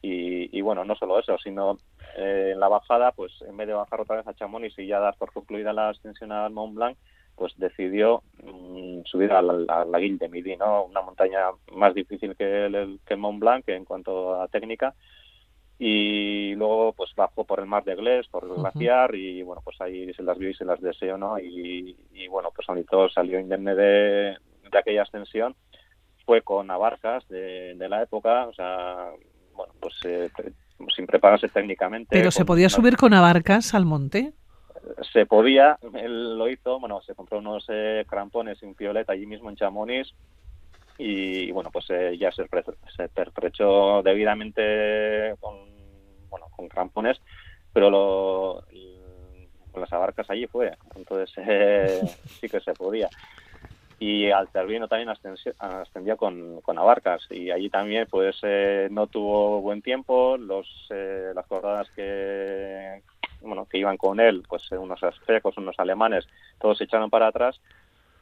y, 0.00 0.56
y 0.56 0.60
bueno, 0.62 0.84
no 0.84 0.94
solo 0.94 1.18
eso, 1.18 1.36
sino 1.38 1.76
en 2.16 2.58
la 2.58 2.68
bajada, 2.68 3.12
pues 3.12 3.32
en 3.42 3.56
vez 3.56 3.66
de 3.66 3.74
bajar 3.74 4.00
otra 4.00 4.16
vez 4.16 4.26
a 4.26 4.34
Chamonix 4.34 4.78
y 4.78 4.86
ya 4.86 5.00
dar 5.00 5.16
por 5.16 5.32
concluida 5.32 5.72
la 5.72 5.90
ascensión 5.90 6.32
al 6.32 6.52
Mont 6.52 6.74
Blanc, 6.74 6.96
pues 7.40 7.54
decidió 7.56 8.22
mm, 8.42 9.00
subir 9.06 9.32
a 9.32 9.40
la, 9.40 9.54
a 9.66 9.98
Guille 9.98 10.18
de 10.18 10.28
Midi, 10.28 10.56
¿no? 10.58 10.84
Una 10.84 11.00
montaña 11.00 11.46
más 11.72 11.94
difícil 11.94 12.36
que 12.36 12.66
el, 12.66 13.00
que 13.06 13.16
Mont 13.16 13.40
Blanc 13.40 13.66
en 13.70 13.86
cuanto 13.86 14.38
a 14.38 14.46
técnica. 14.48 14.94
Y 15.78 16.54
luego 16.56 16.92
pues 16.92 17.14
bajó 17.16 17.46
por 17.46 17.60
el 17.60 17.64
mar 17.64 17.82
de 17.84 17.94
Glés, 17.94 18.28
por 18.28 18.44
el 18.44 18.56
glaciar 18.56 19.14
y 19.14 19.40
bueno, 19.40 19.62
pues 19.64 19.80
ahí 19.80 20.12
se 20.12 20.22
las 20.22 20.36
vio 20.36 20.50
y 20.50 20.54
se 20.54 20.66
las 20.66 20.82
deseó, 20.82 21.16
¿no? 21.16 21.38
Y, 21.38 21.96
bueno, 22.28 22.50
pues 22.54 22.68
Anito 22.68 23.08
salió 23.08 23.40
indemne 23.40 23.74
de, 23.74 24.36
de 24.70 24.78
aquella 24.78 25.04
ascensión. 25.04 25.56
Fue 26.26 26.42
con 26.42 26.70
abarcas 26.70 27.26
de, 27.28 27.74
de 27.74 27.88
la 27.88 28.02
época, 28.02 28.48
o 28.48 28.52
sea, 28.52 29.12
bueno, 29.54 29.72
pues 29.80 29.94
eh, 30.04 30.28
sin 30.94 31.06
prepararse 31.06 31.48
técnicamente. 31.48 32.08
¿Pero 32.10 32.30
se 32.30 32.44
podía 32.44 32.68
subir 32.68 32.98
con 32.98 33.14
abarcas 33.14 33.72
al 33.74 33.86
monte? 33.86 34.34
Se 35.12 35.26
podía, 35.26 35.78
él 35.94 36.38
lo 36.38 36.48
hizo, 36.48 36.78
bueno, 36.80 37.00
se 37.02 37.14
compró 37.14 37.38
unos 37.38 37.64
eh, 37.68 38.04
crampones 38.08 38.58
sin 38.58 38.74
pioleta 38.74 39.12
allí 39.12 39.26
mismo 39.26 39.50
en 39.50 39.56
Chamonix 39.56 40.14
y 40.98 41.50
bueno, 41.52 41.70
pues 41.70 41.86
eh, 41.90 42.16
ya 42.18 42.30
se, 42.30 42.44
se 42.96 43.08
pertrechó 43.08 44.02
debidamente 44.02 45.34
con, 45.40 45.56
bueno, 46.28 46.46
con 46.54 46.68
crampones, 46.68 47.20
pero 47.72 47.88
lo, 47.88 48.64
con 49.72 49.80
las 49.80 49.92
abarcas 49.92 50.28
allí 50.30 50.46
fue, 50.46 50.76
entonces 50.94 51.32
eh, 51.48 52.00
sí 52.40 52.48
que 52.48 52.60
se 52.60 52.74
podía. 52.74 53.08
Y 54.00 54.30
al 54.30 54.48
Cervino 54.48 54.88
también 54.88 55.10
ascendía 55.58 56.16
con, 56.16 56.62
con 56.62 56.78
abarcas 56.78 57.26
y 57.30 57.50
allí 57.50 57.68
también 57.68 58.08
pues 58.10 58.40
no 58.90 59.06
tuvo 59.06 59.60
buen 59.60 59.82
tiempo, 59.82 60.38
los, 60.38 60.66
las 60.88 61.46
jornadas 61.46 61.90
que, 61.94 63.02
bueno, 63.42 63.66
que 63.66 63.78
iban 63.78 63.96
con 63.96 64.18
él, 64.18 64.42
pues 64.48 64.70
unos 64.72 65.02
aztecos, 65.02 65.56
unos 65.58 65.78
alemanes, 65.78 66.26
todos 66.58 66.78
se 66.78 66.84
echaron 66.84 67.10
para 67.10 67.28
atrás, 67.28 67.60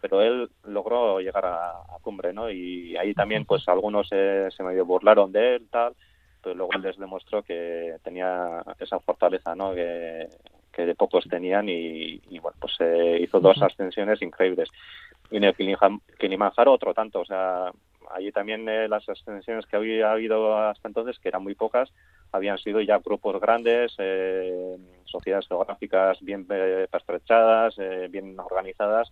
pero 0.00 0.22
él 0.22 0.50
logró 0.64 1.20
llegar 1.20 1.46
a, 1.46 1.72
cumbre, 2.02 2.32
¿no? 2.32 2.50
Y 2.50 2.96
ahí 2.96 3.14
también, 3.14 3.44
pues 3.44 3.68
algunos 3.68 4.08
se 4.08 4.62
medio 4.62 4.84
burlaron 4.84 5.32
de 5.32 5.56
él, 5.56 5.68
tal, 5.70 5.94
pero 6.42 6.54
luego 6.54 6.72
él 6.74 6.82
les 6.82 6.96
demostró 6.96 7.42
que 7.42 7.96
tenía 8.02 8.62
esa 8.78 8.98
fortaleza, 9.00 9.54
¿no? 9.54 9.74
Que, 9.74 10.28
de 10.78 10.94
pocos 10.94 11.26
tenían 11.28 11.68
y, 11.68 12.38
bueno, 12.38 12.56
pues 12.60 12.74
hizo 13.20 13.40
dos 13.40 13.60
ascensiones 13.60 14.22
increíbles. 14.22 14.68
Y 15.30 15.36
en 15.36 15.44
el 15.44 15.54
Kilimanjaro 15.54 16.72
otro 16.72 16.94
tanto. 16.94 17.20
O 17.20 17.24
sea, 17.24 17.70
allí 18.14 18.32
también 18.32 18.68
eh, 18.68 18.88
las 18.88 19.08
extensiones 19.08 19.66
que 19.66 19.76
había 19.76 20.12
habido 20.12 20.56
hasta 20.56 20.88
entonces, 20.88 21.18
que 21.18 21.28
eran 21.28 21.42
muy 21.42 21.54
pocas, 21.54 21.92
habían 22.32 22.58
sido 22.58 22.80
ya 22.80 22.98
grupos 22.98 23.40
grandes, 23.40 23.94
eh, 23.98 24.76
sociedades 25.04 25.48
geográficas 25.48 26.18
bien 26.20 26.46
eh, 26.50 26.86
pertrechadas, 26.90 27.74
eh, 27.78 28.08
bien 28.10 28.38
organizadas, 28.38 29.10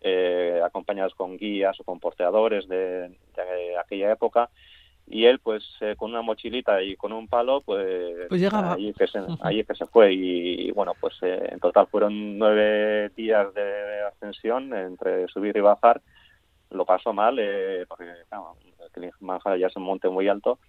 eh, 0.00 0.60
acompañadas 0.64 1.14
con 1.14 1.36
guías 1.36 1.78
o 1.80 1.84
con 1.84 2.00
porteadores 2.00 2.66
de 2.68 3.10
aquella 3.78 4.12
época 4.12 4.50
y 5.10 5.26
él 5.26 5.40
pues 5.40 5.64
eh, 5.80 5.96
con 5.96 6.10
una 6.10 6.22
mochilita 6.22 6.80
y 6.82 6.94
con 6.94 7.12
un 7.12 7.26
palo 7.26 7.60
pues, 7.62 8.28
pues 8.28 8.40
llegaba. 8.40 8.74
allí 8.74 8.94
que 8.94 9.08
se, 9.08 9.18
allí 9.40 9.64
que 9.64 9.74
se 9.74 9.86
fue. 9.86 10.14
Y, 10.14 10.68
y 10.68 10.70
bueno 10.70 10.92
pues 10.98 11.14
eh, 11.22 11.48
en 11.50 11.58
total 11.58 11.88
fueron 11.88 12.38
nueve 12.38 13.10
días 13.16 13.52
de 13.52 14.02
ascensión 14.08 14.72
entre 14.72 15.26
subir 15.28 15.56
y 15.56 15.60
bajar. 15.60 16.00
Lo 16.70 16.84
pasó 16.84 17.12
mal 17.12 17.38
eh, 17.40 17.84
porque 17.88 18.04
claro, 18.28 18.54
Kilimanjaro 18.94 19.56
ya 19.56 19.66
es 19.66 19.76
un 19.76 19.82
monte 19.82 20.08
muy 20.08 20.28
alto 20.28 20.60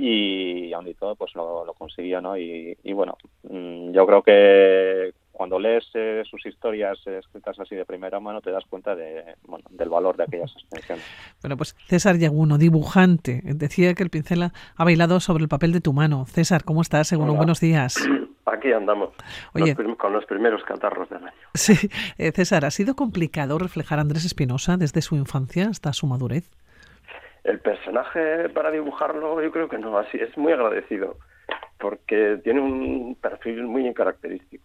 y 0.00 0.72
aún 0.72 0.88
y 0.88 0.94
todo 0.94 1.14
pues 1.14 1.34
lo, 1.34 1.64
lo 1.64 1.74
consiguió 1.74 2.20
no 2.20 2.36
y, 2.36 2.76
y 2.82 2.92
bueno 2.92 3.16
mmm, 3.42 3.92
yo 3.92 4.06
creo 4.06 4.22
que 4.22 5.12
cuando 5.40 5.58
lees 5.58 5.88
eh, 5.94 6.22
sus 6.30 6.44
historias 6.44 6.98
eh, 7.06 7.16
escritas 7.18 7.58
así 7.58 7.74
de 7.74 7.86
primera 7.86 8.20
mano 8.20 8.42
te 8.42 8.50
das 8.50 8.62
cuenta 8.68 8.94
de, 8.94 9.24
bueno, 9.46 9.64
del 9.70 9.88
valor 9.88 10.14
de 10.18 10.24
aquellas 10.24 10.52
extensiones. 10.54 11.02
Bueno, 11.40 11.56
pues 11.56 11.74
César 11.86 12.18
Yaguno, 12.18 12.58
dibujante, 12.58 13.40
decía 13.42 13.94
que 13.94 14.02
el 14.02 14.10
pincel 14.10 14.42
ha 14.42 14.84
bailado 14.84 15.18
sobre 15.18 15.42
el 15.42 15.48
papel 15.48 15.72
de 15.72 15.80
tu 15.80 15.94
mano. 15.94 16.26
César, 16.26 16.62
¿cómo 16.62 16.82
estás? 16.82 17.08
Según 17.08 17.34
buenos 17.34 17.58
días. 17.58 17.96
Aquí 18.44 18.70
andamos, 18.70 19.14
Oye, 19.54 19.74
los 19.78 19.96
con 19.96 20.12
los 20.12 20.26
primeros 20.26 20.62
catarros 20.64 21.08
del 21.08 21.24
año. 21.24 21.32
Sí, 21.54 21.88
eh, 22.18 22.32
César, 22.32 22.66
¿ha 22.66 22.70
sido 22.70 22.94
complicado 22.94 23.58
reflejar 23.58 23.98
a 23.98 24.02
Andrés 24.02 24.26
Espinosa 24.26 24.76
desde 24.76 25.00
su 25.00 25.16
infancia 25.16 25.68
hasta 25.68 25.94
su 25.94 26.06
madurez? 26.06 26.50
El 27.44 27.60
personaje 27.60 28.48
para 28.50 28.70
dibujarlo 28.70 29.42
yo 29.42 29.50
creo 29.50 29.68
que 29.68 29.78
no, 29.78 29.98
así 29.98 30.18
es 30.18 30.36
muy 30.36 30.52
agradecido 30.52 31.16
porque 31.78 32.38
tiene 32.44 32.60
un 32.60 33.16
perfil 33.20 33.64
muy 33.64 33.92
característico 33.94 34.64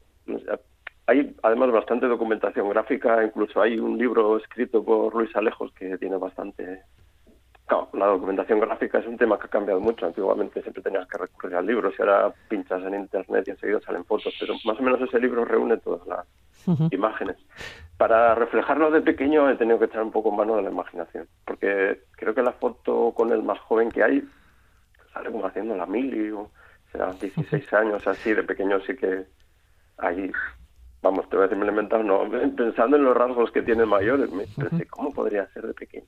hay 1.08 1.36
además 1.44 1.72
bastante 1.72 2.08
documentación 2.08 2.70
gráfica, 2.70 3.24
incluso 3.24 3.62
hay 3.62 3.77
un 3.77 3.98
libro 3.98 4.38
escrito 4.38 4.84
por 4.84 5.13
Luis 5.13 5.36
Alejos 5.36 5.72
que 5.74 5.98
tiene 5.98 6.17
bastante... 6.17 6.82
Claro, 7.67 7.89
la 7.94 8.08
documentación 8.08 8.60
gráfica 8.60 9.00
es 9.00 9.08
un 9.08 9.17
tema 9.17 9.39
que 9.39 9.46
ha 9.46 9.50
cambiado 9.50 9.79
mucho. 9.79 10.05
Antiguamente 10.05 10.62
siempre 10.62 10.84
tenías 10.84 11.08
que 11.08 11.17
recurrir 11.17 11.55
al 11.55 11.65
libro, 11.65 11.91
si 11.91 12.01
ahora 12.01 12.32
pinchas 12.48 12.84
en 12.84 12.96
internet 12.96 13.44
y 13.48 13.51
enseguida 13.51 13.79
salen 13.82 14.05
fotos, 14.05 14.36
pero 14.39 14.53
más 14.65 14.79
o 14.79 14.84
menos 14.84 15.01
ese 15.01 15.20
libro 15.20 15.46
reúne 15.46 15.77
todas 15.77 16.05
las 16.08 16.27
uh 16.67 16.75
-huh. 16.75 16.93
imágenes. 16.93 17.38
Para 17.98 18.36
reflejarlo 18.36 18.91
de 18.91 19.01
pequeño 19.01 19.50
he 19.50 19.55
tenido 19.55 19.79
que 19.79 19.86
echar 19.86 20.03
un 20.03 20.12
poco 20.12 20.31
mano 20.31 20.57
de 20.57 20.63
la 20.63 20.72
imaginación, 20.72 21.27
porque 21.45 22.01
creo 22.17 22.34
que 22.34 22.43
la 22.43 22.51
foto 22.53 23.13
con 23.15 23.31
el 23.31 23.41
más 23.41 23.60
joven 23.60 23.89
que 23.89 24.03
hay 24.03 24.24
sale 25.13 25.31
como 25.31 25.45
haciendo 25.45 25.75
la 25.75 25.86
mili 25.86 26.29
o 26.31 26.51
será 26.91 27.13
16 27.13 27.74
años 27.74 28.05
así, 28.05 28.34
de 28.34 28.43
pequeño 28.43 28.79
sí 28.81 28.95
que 28.95 29.25
ahí, 29.98 30.29
vamos, 31.06 31.30
te 31.30 31.36
voy 31.36 31.46
a 31.46 31.48
decir, 31.48 31.58
me 31.58 31.66
lo 31.66 31.72
he 31.72 31.74
inventado, 31.74 32.04
no, 32.04 32.30
pensando 32.58 32.98
en 32.98 33.04
los 33.04 33.16
rasgos 33.16 33.52
que 33.52 33.62
tiene 33.62 33.86
mayores, 33.86 34.32
me 34.32 34.46
pensé, 34.46 34.86
¿cómo 34.88 35.14
podría 35.14 35.48
ser 35.54 35.68
de 35.68 35.74
pequeño? 35.74 36.06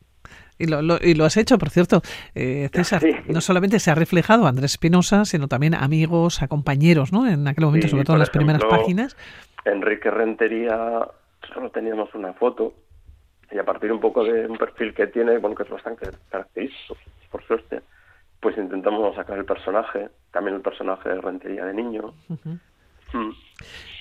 Y 0.58 0.66
lo, 0.66 0.82
lo, 0.82 0.98
y 1.00 1.13
lo 1.13 1.25
has 1.25 1.38
hecho, 1.38 1.58
por 1.58 1.70
cierto, 1.70 2.01
eh, 2.34 2.70
César, 2.74 3.01
sí. 3.01 3.12
no 3.27 3.39
solamente 3.42 3.80
se 3.80 3.92
ha 3.92 3.96
reflejado 3.96 4.46
a 4.46 4.50
Andrés 4.50 4.72
Espinosa, 4.72 5.25
sino 5.25 5.48
también 5.48 5.75
a 5.75 5.84
amigos, 5.84 6.42
a 6.42 6.48
compañeros, 6.48 7.13
¿no? 7.13 7.27
En 7.27 7.48
aquel 7.48 7.66
momento, 7.66 7.88
sí, 7.88 7.92
sobre 7.92 8.04
todo 8.04 8.16
en 8.16 8.20
las 8.20 8.30
ejemplo, 8.30 8.58
primeras 8.58 8.66
páginas. 8.66 9.18
Enrique 9.66 10.10
Rentería, 10.10 11.08
solo 11.54 11.70
teníamos 11.70 12.13
una 12.16 12.34
foto, 12.34 12.74
y 13.51 13.60
a 13.60 13.63
partir 13.63 13.92
un 13.92 14.00
poco 14.00 14.24
de 14.24 14.48
un 14.48 14.58
perfil 14.58 14.94
que 14.94 15.08
tiene, 15.08 15.38
bueno, 15.38 15.56
que 15.56 15.63
es 15.63 15.70
bastante 15.70 16.10
característico, 16.30 16.98
por 17.32 17.46
suerte, 17.46 17.82
pues 18.42 18.58
intentamos 18.58 19.16
sacar 19.16 19.38
el 19.38 19.46
personaje, 19.46 20.10
también 20.32 20.56
el 20.56 20.62
personaje 20.62 21.10
de 21.10 21.22
Rentería 21.22 21.66
de 21.66 21.74
niño, 21.74 22.13
uh 22.30 22.34
-huh. 22.34 22.60
Mm. 23.13 23.31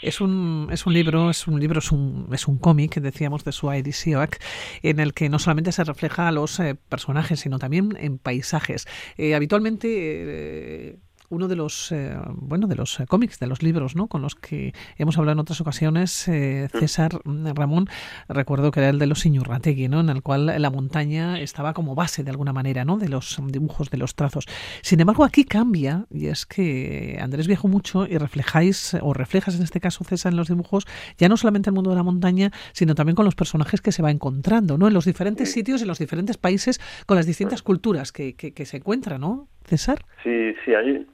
Es 0.02 0.20
un, 0.20 0.68
es 0.70 0.86
un 0.86 0.92
libro, 0.92 1.30
es 1.30 1.46
un 1.46 1.58
libro, 1.58 1.78
es 1.78 1.90
un, 1.90 2.28
es 2.32 2.46
un 2.46 2.58
cómic, 2.58 2.96
decíamos, 3.00 3.44
de 3.44 3.52
Suaidi 3.52 3.92
Sioak, 3.92 4.38
en 4.82 5.00
el 5.00 5.14
que 5.14 5.28
no 5.28 5.38
solamente 5.38 5.72
se 5.72 5.84
refleja 5.84 6.28
a 6.28 6.32
los 6.32 6.60
eh, 6.60 6.74
personajes, 6.74 7.40
sino 7.40 7.58
también 7.58 7.96
en 7.98 8.18
paisajes. 8.18 8.86
Eh, 9.16 9.34
habitualmente 9.34 9.88
eh, 9.90 10.98
uno 11.28 11.48
de 11.48 11.56
los 11.56 11.92
eh, 11.92 12.16
bueno 12.34 12.66
de 12.66 12.76
los 12.76 13.00
eh, 13.00 13.06
cómics 13.06 13.38
de 13.38 13.46
los 13.46 13.62
libros 13.62 13.96
no 13.96 14.06
con 14.08 14.22
los 14.22 14.34
que 14.34 14.72
hemos 14.96 15.18
hablado 15.18 15.32
en 15.34 15.38
otras 15.40 15.60
ocasiones 15.60 16.28
eh, 16.28 16.68
César 16.72 17.12
Ramón. 17.24 17.86
Recuerdo 18.28 18.70
que 18.70 18.80
era 18.80 18.90
el 18.90 18.98
de 18.98 19.06
los 19.06 19.24
Iñurrategui 19.26 19.88
no 19.88 20.00
en 20.00 20.08
el 20.08 20.22
cual 20.22 20.46
la 20.46 20.70
montaña 20.70 21.40
estaba 21.40 21.72
como 21.72 21.94
base 21.94 22.24
de 22.24 22.30
alguna 22.30 22.52
manera 22.52 22.84
no 22.84 22.98
de 22.98 23.08
los 23.08 23.40
dibujos 23.46 23.90
de 23.90 23.98
los 23.98 24.14
trazos. 24.14 24.46
Sin 24.82 25.00
embargo 25.00 25.24
aquí 25.24 25.44
cambia 25.44 26.06
y 26.10 26.26
es 26.26 26.46
que 26.46 27.18
Andrés 27.20 27.46
viajó 27.46 27.68
mucho 27.68 28.06
y 28.06 28.18
reflejáis 28.18 28.96
o 29.00 29.12
reflejas 29.14 29.56
en 29.56 29.62
este 29.62 29.80
caso 29.80 30.04
César 30.04 30.32
en 30.32 30.36
los 30.36 30.48
dibujos 30.48 30.86
ya 31.18 31.28
no 31.28 31.36
solamente 31.36 31.70
el 31.70 31.74
mundo 31.74 31.90
de 31.90 31.96
la 31.96 32.02
montaña 32.02 32.50
sino 32.72 32.94
también 32.94 33.16
con 33.16 33.24
los 33.24 33.34
personajes 33.34 33.80
que 33.80 33.92
se 33.92 34.02
va 34.02 34.10
encontrando 34.10 34.78
no 34.78 34.88
en 34.88 34.94
los 34.94 35.04
diferentes 35.04 35.52
sitios 35.52 35.82
en 35.82 35.88
los 35.88 35.98
diferentes 35.98 36.36
países 36.36 36.80
con 37.06 37.16
las 37.16 37.26
distintas 37.26 37.62
culturas 37.62 38.12
que, 38.12 38.34
que, 38.34 38.52
que 38.52 38.66
se 38.66 38.78
encuentran 38.78 39.20
no 39.20 39.48
César. 39.64 40.04
Sí 40.22 40.54
sí 40.64 40.74
hay 40.74 41.06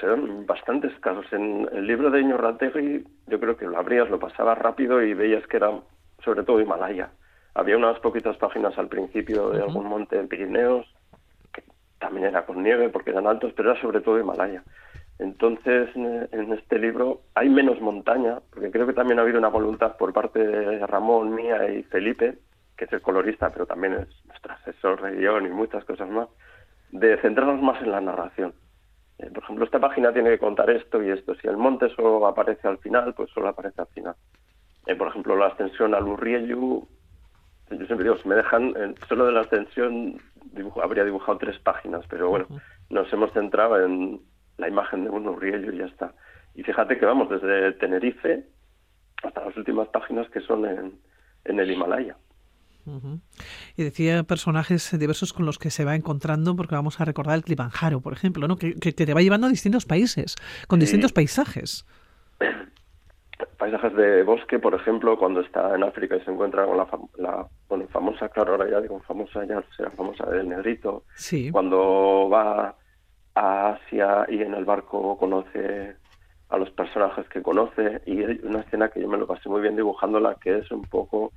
son 0.00 0.46
bastantes 0.46 0.92
casos. 1.00 1.26
En 1.32 1.68
el 1.72 1.86
libro 1.86 2.10
de 2.10 2.20
Iñorrategui 2.20 3.04
yo 3.26 3.40
creo 3.40 3.56
que 3.56 3.66
lo 3.66 3.78
abrías, 3.78 4.10
lo 4.10 4.18
pasabas 4.18 4.58
rápido 4.58 5.02
y 5.02 5.14
veías 5.14 5.46
que 5.46 5.56
era 5.56 5.70
sobre 6.24 6.42
todo 6.42 6.60
Himalaya. 6.60 7.10
Había 7.54 7.76
unas 7.76 7.98
poquitas 8.00 8.36
páginas 8.36 8.78
al 8.78 8.88
principio 8.88 9.50
de 9.50 9.58
uh 9.58 9.62
-huh. 9.62 9.68
algún 9.68 9.86
monte 9.86 10.18
en 10.18 10.28
Pirineos, 10.28 10.86
que 11.52 11.62
también 11.98 12.26
era 12.26 12.46
con 12.46 12.62
nieve 12.62 12.88
porque 12.88 13.10
eran 13.10 13.26
altos, 13.26 13.52
pero 13.56 13.72
era 13.72 13.80
sobre 13.80 14.00
todo 14.00 14.18
Himalaya. 14.18 14.62
Entonces, 15.18 15.88
en 15.96 16.52
este 16.52 16.78
libro 16.78 17.22
hay 17.34 17.48
menos 17.48 17.80
montaña, 17.80 18.38
porque 18.50 18.70
creo 18.70 18.86
que 18.86 18.92
también 18.92 19.18
ha 19.18 19.22
habido 19.22 19.38
una 19.38 19.48
voluntad 19.48 19.96
por 19.96 20.12
parte 20.12 20.38
de 20.38 20.86
Ramón, 20.86 21.34
mía 21.34 21.68
y 21.68 21.82
Felipe, 21.82 22.38
que 22.76 22.84
es 22.84 22.92
el 22.92 23.02
colorista, 23.02 23.50
pero 23.50 23.66
también 23.66 23.94
es 23.94 24.08
nuestro 24.26 24.52
asesor 24.52 25.02
de 25.02 25.16
guion 25.16 25.46
y 25.46 25.50
muchas 25.50 25.84
cosas 25.84 26.08
más, 26.08 26.28
de 26.92 27.16
centrarnos 27.18 27.60
más 27.60 27.82
en 27.82 27.90
la 27.90 28.00
narración. 28.00 28.54
Eh, 29.18 29.30
por 29.32 29.42
ejemplo, 29.42 29.64
esta 29.64 29.80
página 29.80 30.12
tiene 30.12 30.30
que 30.30 30.38
contar 30.38 30.70
esto 30.70 31.02
y 31.02 31.10
esto. 31.10 31.34
Si 31.36 31.48
el 31.48 31.56
monte 31.56 31.88
solo 31.90 32.26
aparece 32.26 32.68
al 32.68 32.78
final, 32.78 33.14
pues 33.14 33.30
solo 33.30 33.48
aparece 33.48 33.80
al 33.80 33.88
final. 33.88 34.14
Eh, 34.86 34.94
por 34.94 35.08
ejemplo, 35.08 35.36
la 35.36 35.46
ascensión 35.46 35.94
al 35.94 36.06
Urriellu, 36.06 36.86
yo 37.70 37.86
siempre 37.86 38.04
digo, 38.04 38.16
si 38.18 38.28
me 38.28 38.36
dejan, 38.36 38.74
eh, 38.76 38.94
solo 39.08 39.26
de 39.26 39.32
la 39.32 39.40
ascensión 39.40 40.20
dibujo, 40.52 40.82
habría 40.82 41.04
dibujado 41.04 41.38
tres 41.38 41.58
páginas, 41.58 42.04
pero 42.08 42.30
bueno, 42.30 42.46
uh 42.48 42.54
-huh. 42.54 42.62
nos 42.90 43.12
hemos 43.12 43.32
centrado 43.32 43.84
en 43.84 44.20
la 44.56 44.68
imagen 44.68 45.04
de 45.04 45.10
un 45.10 45.28
Urriellu 45.28 45.72
y 45.72 45.78
ya 45.78 45.86
está. 45.86 46.12
Y 46.54 46.62
fíjate 46.62 46.98
que 46.98 47.06
vamos 47.06 47.28
desde 47.28 47.72
Tenerife 47.72 48.46
hasta 49.22 49.44
las 49.44 49.56
últimas 49.56 49.88
páginas 49.88 50.28
que 50.30 50.40
son 50.40 50.64
en, 50.64 50.98
en 51.44 51.60
el 51.60 51.70
Himalaya. 51.70 52.16
Uh 52.88 53.00
-huh. 53.00 53.20
Y 53.76 53.84
decía 53.84 54.22
personajes 54.22 54.98
diversos 54.98 55.32
con 55.32 55.46
los 55.46 55.58
que 55.58 55.70
se 55.70 55.84
va 55.84 55.94
encontrando, 55.94 56.56
porque 56.56 56.74
vamos 56.74 57.00
a 57.00 57.04
recordar 57.04 57.36
el 57.36 57.44
Kilimanjaro, 57.44 58.00
por 58.00 58.12
ejemplo, 58.12 58.48
¿no? 58.48 58.56
que, 58.56 58.74
que, 58.74 58.92
te 58.92 59.12
va 59.12 59.20
llevando 59.20 59.46
a 59.46 59.50
distintos 59.50 59.86
países, 59.86 60.36
con 60.66 60.78
sí. 60.78 60.84
distintos 60.84 61.12
paisajes. 61.12 61.86
Paisajes 63.56 63.94
de 63.94 64.22
bosque, 64.22 64.58
por 64.58 64.74
ejemplo, 64.74 65.18
cuando 65.18 65.40
está 65.40 65.74
en 65.74 65.84
África 65.84 66.16
y 66.16 66.20
se 66.24 66.30
encuentra 66.30 66.64
con 66.64 66.76
la, 66.76 66.86
la 67.18 67.46
bueno, 67.68 67.86
famosa, 67.88 68.28
claro, 68.28 68.52
ahora 68.52 68.70
ya 68.70 68.80
digo 68.80 69.00
famosa, 69.00 69.44
ya 69.44 69.62
será 69.76 69.90
famosa 69.90 70.26
del 70.26 70.48
negrito. 70.48 71.04
Sí. 71.14 71.50
Cuando 71.50 72.28
va 72.30 72.74
a 73.34 73.70
Asia 73.70 74.26
y 74.28 74.42
en 74.42 74.54
el 74.54 74.64
barco 74.64 75.16
conoce 75.18 75.96
a 76.48 76.56
los 76.56 76.70
personajes 76.70 77.28
que 77.28 77.42
conoce 77.42 78.00
y 78.06 78.24
hay 78.24 78.40
una 78.42 78.60
escena 78.60 78.88
que 78.88 79.00
yo 79.00 79.08
me 79.08 79.18
lo 79.18 79.26
pasé 79.26 79.48
muy 79.48 79.60
bien 79.60 79.76
dibujándola 79.76 80.36
que 80.36 80.58
es 80.58 80.70
un 80.70 80.82
poco 80.82 81.32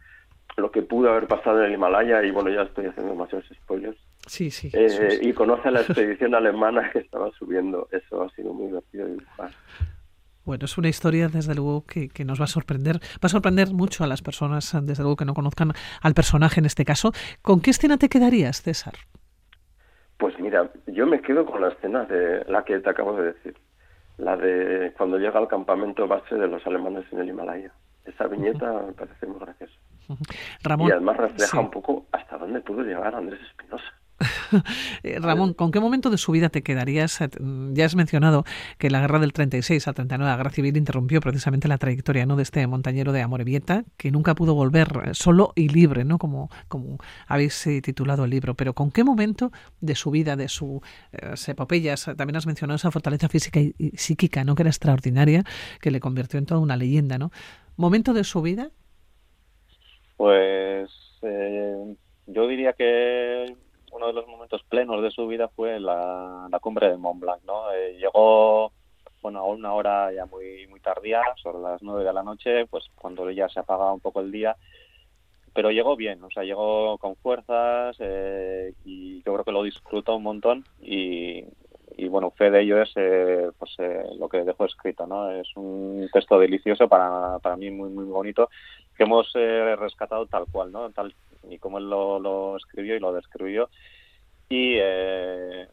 lo 0.57 0.71
que 0.71 0.81
pudo 0.81 1.09
haber 1.09 1.27
pasado 1.27 1.59
en 1.59 1.65
el 1.65 1.73
Himalaya 1.73 2.23
y 2.23 2.31
bueno 2.31 2.49
ya 2.49 2.63
estoy 2.63 2.85
haciendo 2.85 3.13
demasiados 3.13 3.45
spoilers 3.63 3.97
sí 4.27 4.51
sí 4.51 4.69
eh, 4.73 5.19
y 5.21 5.33
conoce 5.33 5.69
a 5.69 5.71
la 5.71 5.81
expedición 5.81 6.35
alemana 6.35 6.89
que 6.91 6.99
estaba 6.99 7.31
subiendo 7.31 7.87
eso 7.91 8.23
ha 8.23 8.29
sido 8.31 8.53
muy 8.53 8.67
divertido 8.67 9.07
dibujar 9.07 9.51
bueno, 10.43 10.65
es 10.65 10.75
una 10.77 10.89
historia, 10.89 11.27
desde 11.27 11.53
luego, 11.53 11.85
que, 11.85 12.09
que, 12.09 12.25
nos 12.25 12.39
va 12.41 12.45
a 12.45 12.47
sorprender. 12.47 12.95
Va 12.95 13.27
a 13.27 13.29
sorprender 13.29 13.71
mucho 13.73 14.03
a 14.03 14.07
las 14.07 14.23
personas, 14.23 14.75
desde 14.83 15.03
luego, 15.03 15.15
que 15.15 15.23
no 15.23 15.35
conozcan 15.35 15.71
al 16.01 16.13
personaje 16.15 16.59
en 16.59 16.65
este 16.65 16.83
caso. 16.83 17.11
¿Con 17.43 17.61
qué 17.61 17.69
escena 17.69 17.97
te 17.97 18.09
quedarías, 18.09 18.63
César? 18.63 18.93
Pues 20.17 20.37
mira, 20.39 20.69
yo 20.87 21.07
me 21.07 21.21
quedo 21.21 21.45
con 21.45 21.61
la 21.61 21.69
escena 21.69 22.05
de 22.05 22.43
la 22.45 22.63
que 22.63 22.79
te 22.79 22.89
acabo 22.89 23.13
de 23.13 23.33
decir. 23.33 23.55
La 24.17 24.37
de 24.37 24.93
cuando 24.97 25.17
llega 25.17 25.39
al 25.39 25.47
campamento 25.47 26.07
base 26.07 26.35
de 26.35 26.47
los 26.47 26.65
alemanes 26.67 27.05
en 27.11 27.19
el 27.19 27.29
Himalaya. 27.29 27.71
Esa 28.05 28.27
viñeta 28.27 28.71
uh 28.71 28.77
-huh. 28.77 28.87
me 28.87 28.93
parece 28.93 29.25
muy 29.25 29.39
graciosa. 29.39 29.73
Ramón, 30.63 30.89
y 30.89 30.91
además 30.91 31.17
refleja 31.17 31.51
sí. 31.51 31.57
un 31.57 31.71
poco 31.71 32.05
hasta 32.11 32.37
dónde 32.37 32.61
pudo 32.61 32.81
llegar 32.83 33.15
Andrés 33.15 33.39
Espinosa. 33.41 33.85
Eh, 35.03 35.17
Ramón, 35.19 35.53
¿con 35.53 35.71
qué 35.71 35.79
momento 35.79 36.09
de 36.09 36.17
su 36.17 36.31
vida 36.31 36.49
te 36.49 36.61
quedarías? 36.61 37.19
Ya 37.71 37.85
has 37.85 37.95
mencionado 37.95 38.43
que 38.77 38.89
la 38.89 38.99
guerra 39.01 39.19
del 39.19 39.33
36 39.33 39.87
al 39.87 39.95
39, 39.95 40.29
la 40.29 40.37
guerra 40.37 40.49
civil, 40.51 40.77
interrumpió 40.77 41.21
precisamente 41.21 41.67
la 41.67 41.77
trayectoria 41.77 42.25
¿no? 42.25 42.35
de 42.35 42.43
este 42.43 42.65
montañero 42.67 43.11
de 43.11 43.21
Amorebieta, 43.21 43.83
que 43.97 44.11
nunca 44.11 44.35
pudo 44.35 44.53
volver 44.53 45.11
solo 45.13 45.53
y 45.55 45.69
libre, 45.69 46.03
¿no? 46.03 46.17
como, 46.17 46.49
como 46.67 46.97
habéis 47.27 47.67
titulado 47.81 48.25
el 48.25 48.31
libro. 48.31 48.55
Pero 48.55 48.73
¿con 48.73 48.91
qué 48.91 49.03
momento 49.03 49.51
de 49.79 49.95
su 49.95 50.11
vida, 50.11 50.35
de 50.35 50.49
sus 50.49 50.81
epopeyas, 51.47 52.05
también 52.17 52.35
has 52.35 52.45
mencionado 52.45 52.75
esa 52.75 52.91
fortaleza 52.91 53.29
física 53.29 53.59
y, 53.59 53.73
y 53.77 53.97
psíquica, 53.97 54.43
¿no? 54.43 54.55
que 54.55 54.63
era 54.63 54.69
extraordinaria, 54.69 55.43
que 55.79 55.91
le 55.91 55.99
convirtió 55.99 56.37
en 56.37 56.45
toda 56.45 56.59
una 56.59 56.77
leyenda? 56.77 57.17
¿no? 57.17 57.31
¿Momento 57.75 58.13
de 58.13 58.23
su 58.23 58.41
vida? 58.41 58.69
Pues 60.21 60.91
eh, 61.23 61.95
yo 62.27 62.47
diría 62.47 62.73
que 62.73 63.55
uno 63.91 64.05
de 64.05 64.13
los 64.13 64.27
momentos 64.27 64.61
plenos 64.69 65.01
de 65.01 65.09
su 65.09 65.25
vida 65.25 65.47
fue 65.47 65.79
la, 65.79 66.47
cumbre 66.61 66.91
de 66.91 66.97
Mont 66.97 67.19
Blanc, 67.19 67.41
¿no? 67.43 67.73
Eh, 67.73 67.97
llegó, 67.97 68.71
bueno, 69.23 69.39
a 69.39 69.45
una 69.45 69.73
hora 69.73 70.13
ya 70.13 70.27
muy 70.27 70.67
muy 70.67 70.79
tardía, 70.79 71.23
sobre 71.41 71.63
las 71.63 71.81
nueve 71.81 72.03
de 72.03 72.13
la 72.13 72.21
noche, 72.21 72.67
pues 72.67 72.85
cuando 72.93 73.31
ya 73.31 73.49
se 73.49 73.61
apagaba 73.61 73.93
un 73.93 73.99
poco 73.99 74.19
el 74.19 74.31
día, 74.31 74.55
pero 75.55 75.71
llegó 75.71 75.95
bien, 75.95 76.23
o 76.23 76.29
sea, 76.29 76.43
llegó 76.43 76.99
con 76.99 77.15
fuerzas 77.15 77.97
eh, 77.97 78.75
y 78.85 79.23
yo 79.23 79.33
creo 79.33 79.43
que 79.43 79.51
lo 79.51 79.63
disfrutó 79.63 80.17
un 80.17 80.23
montón 80.23 80.65
y, 80.79 81.45
y 81.97 82.07
bueno, 82.09 82.29
fe 82.29 82.51
de 82.51 82.61
ello 82.61 82.79
es 82.79 82.91
eh, 82.95 83.49
pues 83.57 83.71
eh, 83.79 84.03
lo 84.19 84.29
que 84.29 84.43
dejó 84.43 84.65
escrito, 84.65 85.07
¿no? 85.07 85.31
Es 85.31 85.47
un 85.55 86.07
texto 86.13 86.37
delicioso 86.37 86.87
para, 86.87 87.39
para 87.39 87.57
mí 87.57 87.71
muy 87.71 87.89
muy 87.89 88.05
bonito 88.05 88.51
que 88.95 89.03
hemos 89.03 89.31
eh, 89.35 89.75
rescatado 89.75 90.25
tal 90.25 90.45
cual, 90.51 90.71
¿no? 90.71 90.89
Tal 90.91 91.13
y 91.49 91.57
como 91.57 91.79
él 91.79 91.89
lo, 91.89 92.19
lo 92.19 92.57
escribió 92.57 92.95
y 92.95 92.99
lo 92.99 93.13
describió 93.13 93.69
y 94.51 94.77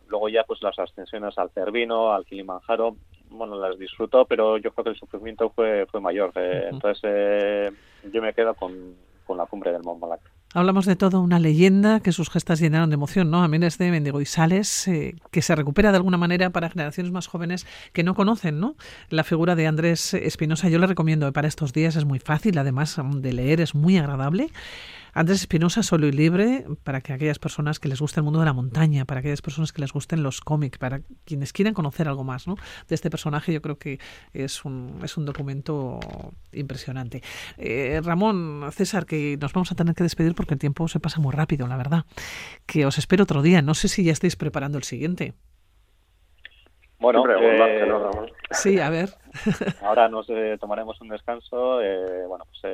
luego 0.06 0.28
ya 0.28 0.44
pues 0.44 0.62
las 0.62 0.78
ascensiones 0.78 1.36
al 1.36 1.50
Cervino, 1.50 2.12
al 2.12 2.24
Kilimanjaro, 2.24 2.96
bueno, 3.28 3.58
las 3.58 3.76
disfrutó, 3.76 4.24
pero 4.24 4.56
yo 4.56 4.72
creo 4.72 4.84
que 4.84 4.90
el 4.90 4.96
sufrimiento 4.96 5.50
fue 5.50 5.84
fue 5.90 6.00
mayor. 6.00 6.32
Entonces 6.36 7.72
yo 8.04 8.22
me 8.22 8.32
quedo 8.32 8.54
con, 8.54 8.94
con 9.26 9.36
la 9.36 9.46
cumbre 9.46 9.72
del 9.72 9.82
Mont 9.82 10.00
Blanc. 10.00 10.20
Hablamos 10.54 10.86
de 10.86 10.96
todo 10.96 11.20
una 11.20 11.38
leyenda 11.38 12.00
que 12.00 12.10
sus 12.10 12.30
gestas 12.30 12.58
llenaron 12.58 12.88
de 12.88 12.94
emoción, 12.94 13.30
¿no? 13.30 13.44
Es 13.44 13.76
de 13.76 13.90
Mendigo 13.90 14.22
y 14.22 14.24
Sales, 14.24 14.88
eh, 14.88 15.16
que 15.30 15.42
se 15.42 15.54
recupera 15.54 15.90
de 15.90 15.98
alguna 15.98 16.16
manera 16.16 16.48
para 16.48 16.70
generaciones 16.70 17.12
más 17.12 17.26
jóvenes 17.26 17.66
que 17.92 18.02
no 18.02 18.14
conocen, 18.14 18.58
¿no? 18.58 18.74
La 19.10 19.24
figura 19.24 19.56
de 19.56 19.66
Andrés 19.66 20.14
Espinosa, 20.14 20.70
yo 20.70 20.78
le 20.78 20.86
recomiendo 20.86 21.30
para 21.34 21.48
estos 21.48 21.74
días, 21.74 21.96
es 21.96 22.06
muy 22.06 22.18
fácil, 22.18 22.56
además 22.56 22.98
de 23.16 23.32
leer, 23.34 23.60
es 23.60 23.74
muy 23.74 23.98
agradable. 23.98 24.50
Andrés 25.18 25.40
Espinosa, 25.40 25.82
solo 25.82 26.06
y 26.06 26.12
libre, 26.12 26.64
para 26.84 27.00
que 27.00 27.12
aquellas 27.12 27.40
personas 27.40 27.80
que 27.80 27.88
les 27.88 28.00
guste 28.00 28.20
el 28.20 28.24
mundo 28.24 28.38
de 28.38 28.44
la 28.44 28.52
montaña, 28.52 29.04
para 29.04 29.18
aquellas 29.18 29.42
personas 29.42 29.72
que 29.72 29.80
les 29.80 29.92
gusten 29.92 30.22
los 30.22 30.40
cómics, 30.40 30.78
para 30.78 31.00
quienes 31.24 31.52
quieran 31.52 31.74
conocer 31.74 32.06
algo 32.06 32.22
más 32.22 32.46
¿no? 32.46 32.54
de 32.86 32.94
este 32.94 33.10
personaje, 33.10 33.52
yo 33.52 33.60
creo 33.60 33.78
que 33.78 33.98
es 34.32 34.64
un, 34.64 35.00
es 35.02 35.16
un 35.16 35.26
documento 35.26 35.98
impresionante. 36.52 37.20
Eh, 37.56 38.00
Ramón, 38.04 38.68
César, 38.70 39.06
que 39.06 39.36
nos 39.40 39.52
vamos 39.52 39.72
a 39.72 39.74
tener 39.74 39.96
que 39.96 40.04
despedir 40.04 40.36
porque 40.36 40.54
el 40.54 40.60
tiempo 40.60 40.86
se 40.86 41.00
pasa 41.00 41.18
muy 41.20 41.32
rápido, 41.32 41.66
la 41.66 41.76
verdad. 41.76 42.04
Que 42.64 42.86
os 42.86 42.96
espero 42.96 43.24
otro 43.24 43.42
día. 43.42 43.60
No 43.60 43.74
sé 43.74 43.88
si 43.88 44.04
ya 44.04 44.12
estáis 44.12 44.36
preparando 44.36 44.78
el 44.78 44.84
siguiente. 44.84 45.34
Bueno, 47.00 47.24
eh, 47.30 47.86
sí, 48.50 48.80
a 48.80 48.90
ver. 48.90 49.10
ahora 49.82 50.08
nos 50.08 50.28
eh, 50.30 50.56
tomaremos 50.60 51.00
un 51.00 51.08
descanso. 51.08 51.80
Eh, 51.80 52.26
bueno, 52.26 52.44
pues 52.44 52.64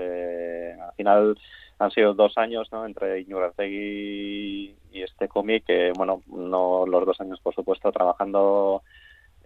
al 0.81 0.93
final 0.95 1.39
han 1.79 1.91
sido 1.91 2.15
dos 2.15 2.37
años 2.39 2.69
¿no? 2.73 2.87
entre 2.87 3.21
Iñurategui 3.21 4.77
y 4.93 5.03
este 5.03 5.29
cómic, 5.29 5.65
que 5.67 5.93
bueno, 5.97 6.23
no 6.27 6.87
los 6.87 7.07
dos 7.07 7.21
años 7.21 7.41
por 7.41 7.55
supuesto 7.55 7.91
trabajando 7.91 8.83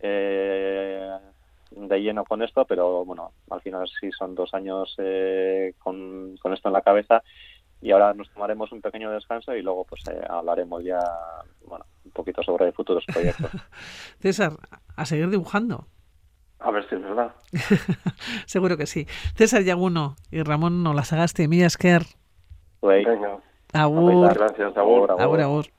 eh, 0.02 1.10
de 1.70 1.98
lleno 2.00 2.24
con 2.24 2.42
esto, 2.42 2.64
pero 2.64 3.04
bueno, 3.04 3.32
al 3.50 3.60
final 3.60 3.88
sí 4.00 4.10
son 4.12 4.34
dos 4.34 4.52
años 4.54 4.94
eh, 4.98 5.74
con, 5.78 6.36
con, 6.38 6.52
esto 6.52 6.68
en 6.68 6.74
la 6.74 6.82
cabeza 6.82 7.22
y 7.80 7.92
ahora 7.92 8.12
nos 8.14 8.30
tomaremos 8.30 8.72
un 8.72 8.80
pequeño 8.80 9.10
descanso 9.10 9.54
y 9.54 9.62
luego 9.62 9.84
pues 9.84 10.02
eh, 10.08 10.20
hablaremos 10.28 10.82
ya 10.82 11.00
bueno, 11.64 11.84
un 12.04 12.10
poquito 12.10 12.42
sobre 12.42 12.72
futuros 12.72 13.04
proyectos. 13.06 13.50
César, 14.20 14.52
a 14.96 15.04
seguir 15.04 15.30
dibujando. 15.30 15.86
A 16.60 16.72
ver 16.72 16.88
si 16.88 16.96
es 16.96 17.02
verdad. 17.02 17.32
Seguro 18.46 18.76
que 18.76 18.86
sí. 18.86 19.06
César 19.36 19.62
Yaguno 19.62 20.16
y 20.30 20.42
Ramón 20.42 20.82
Nolasagaste, 20.82 21.46
Milla 21.46 21.66
Esquer. 21.66 22.02
Venga. 22.82 23.38
Agur. 23.72 24.34
Gracias, 24.34 24.76
agur. 24.76 25.10
Agur, 25.10 25.40
agur. 25.40 25.64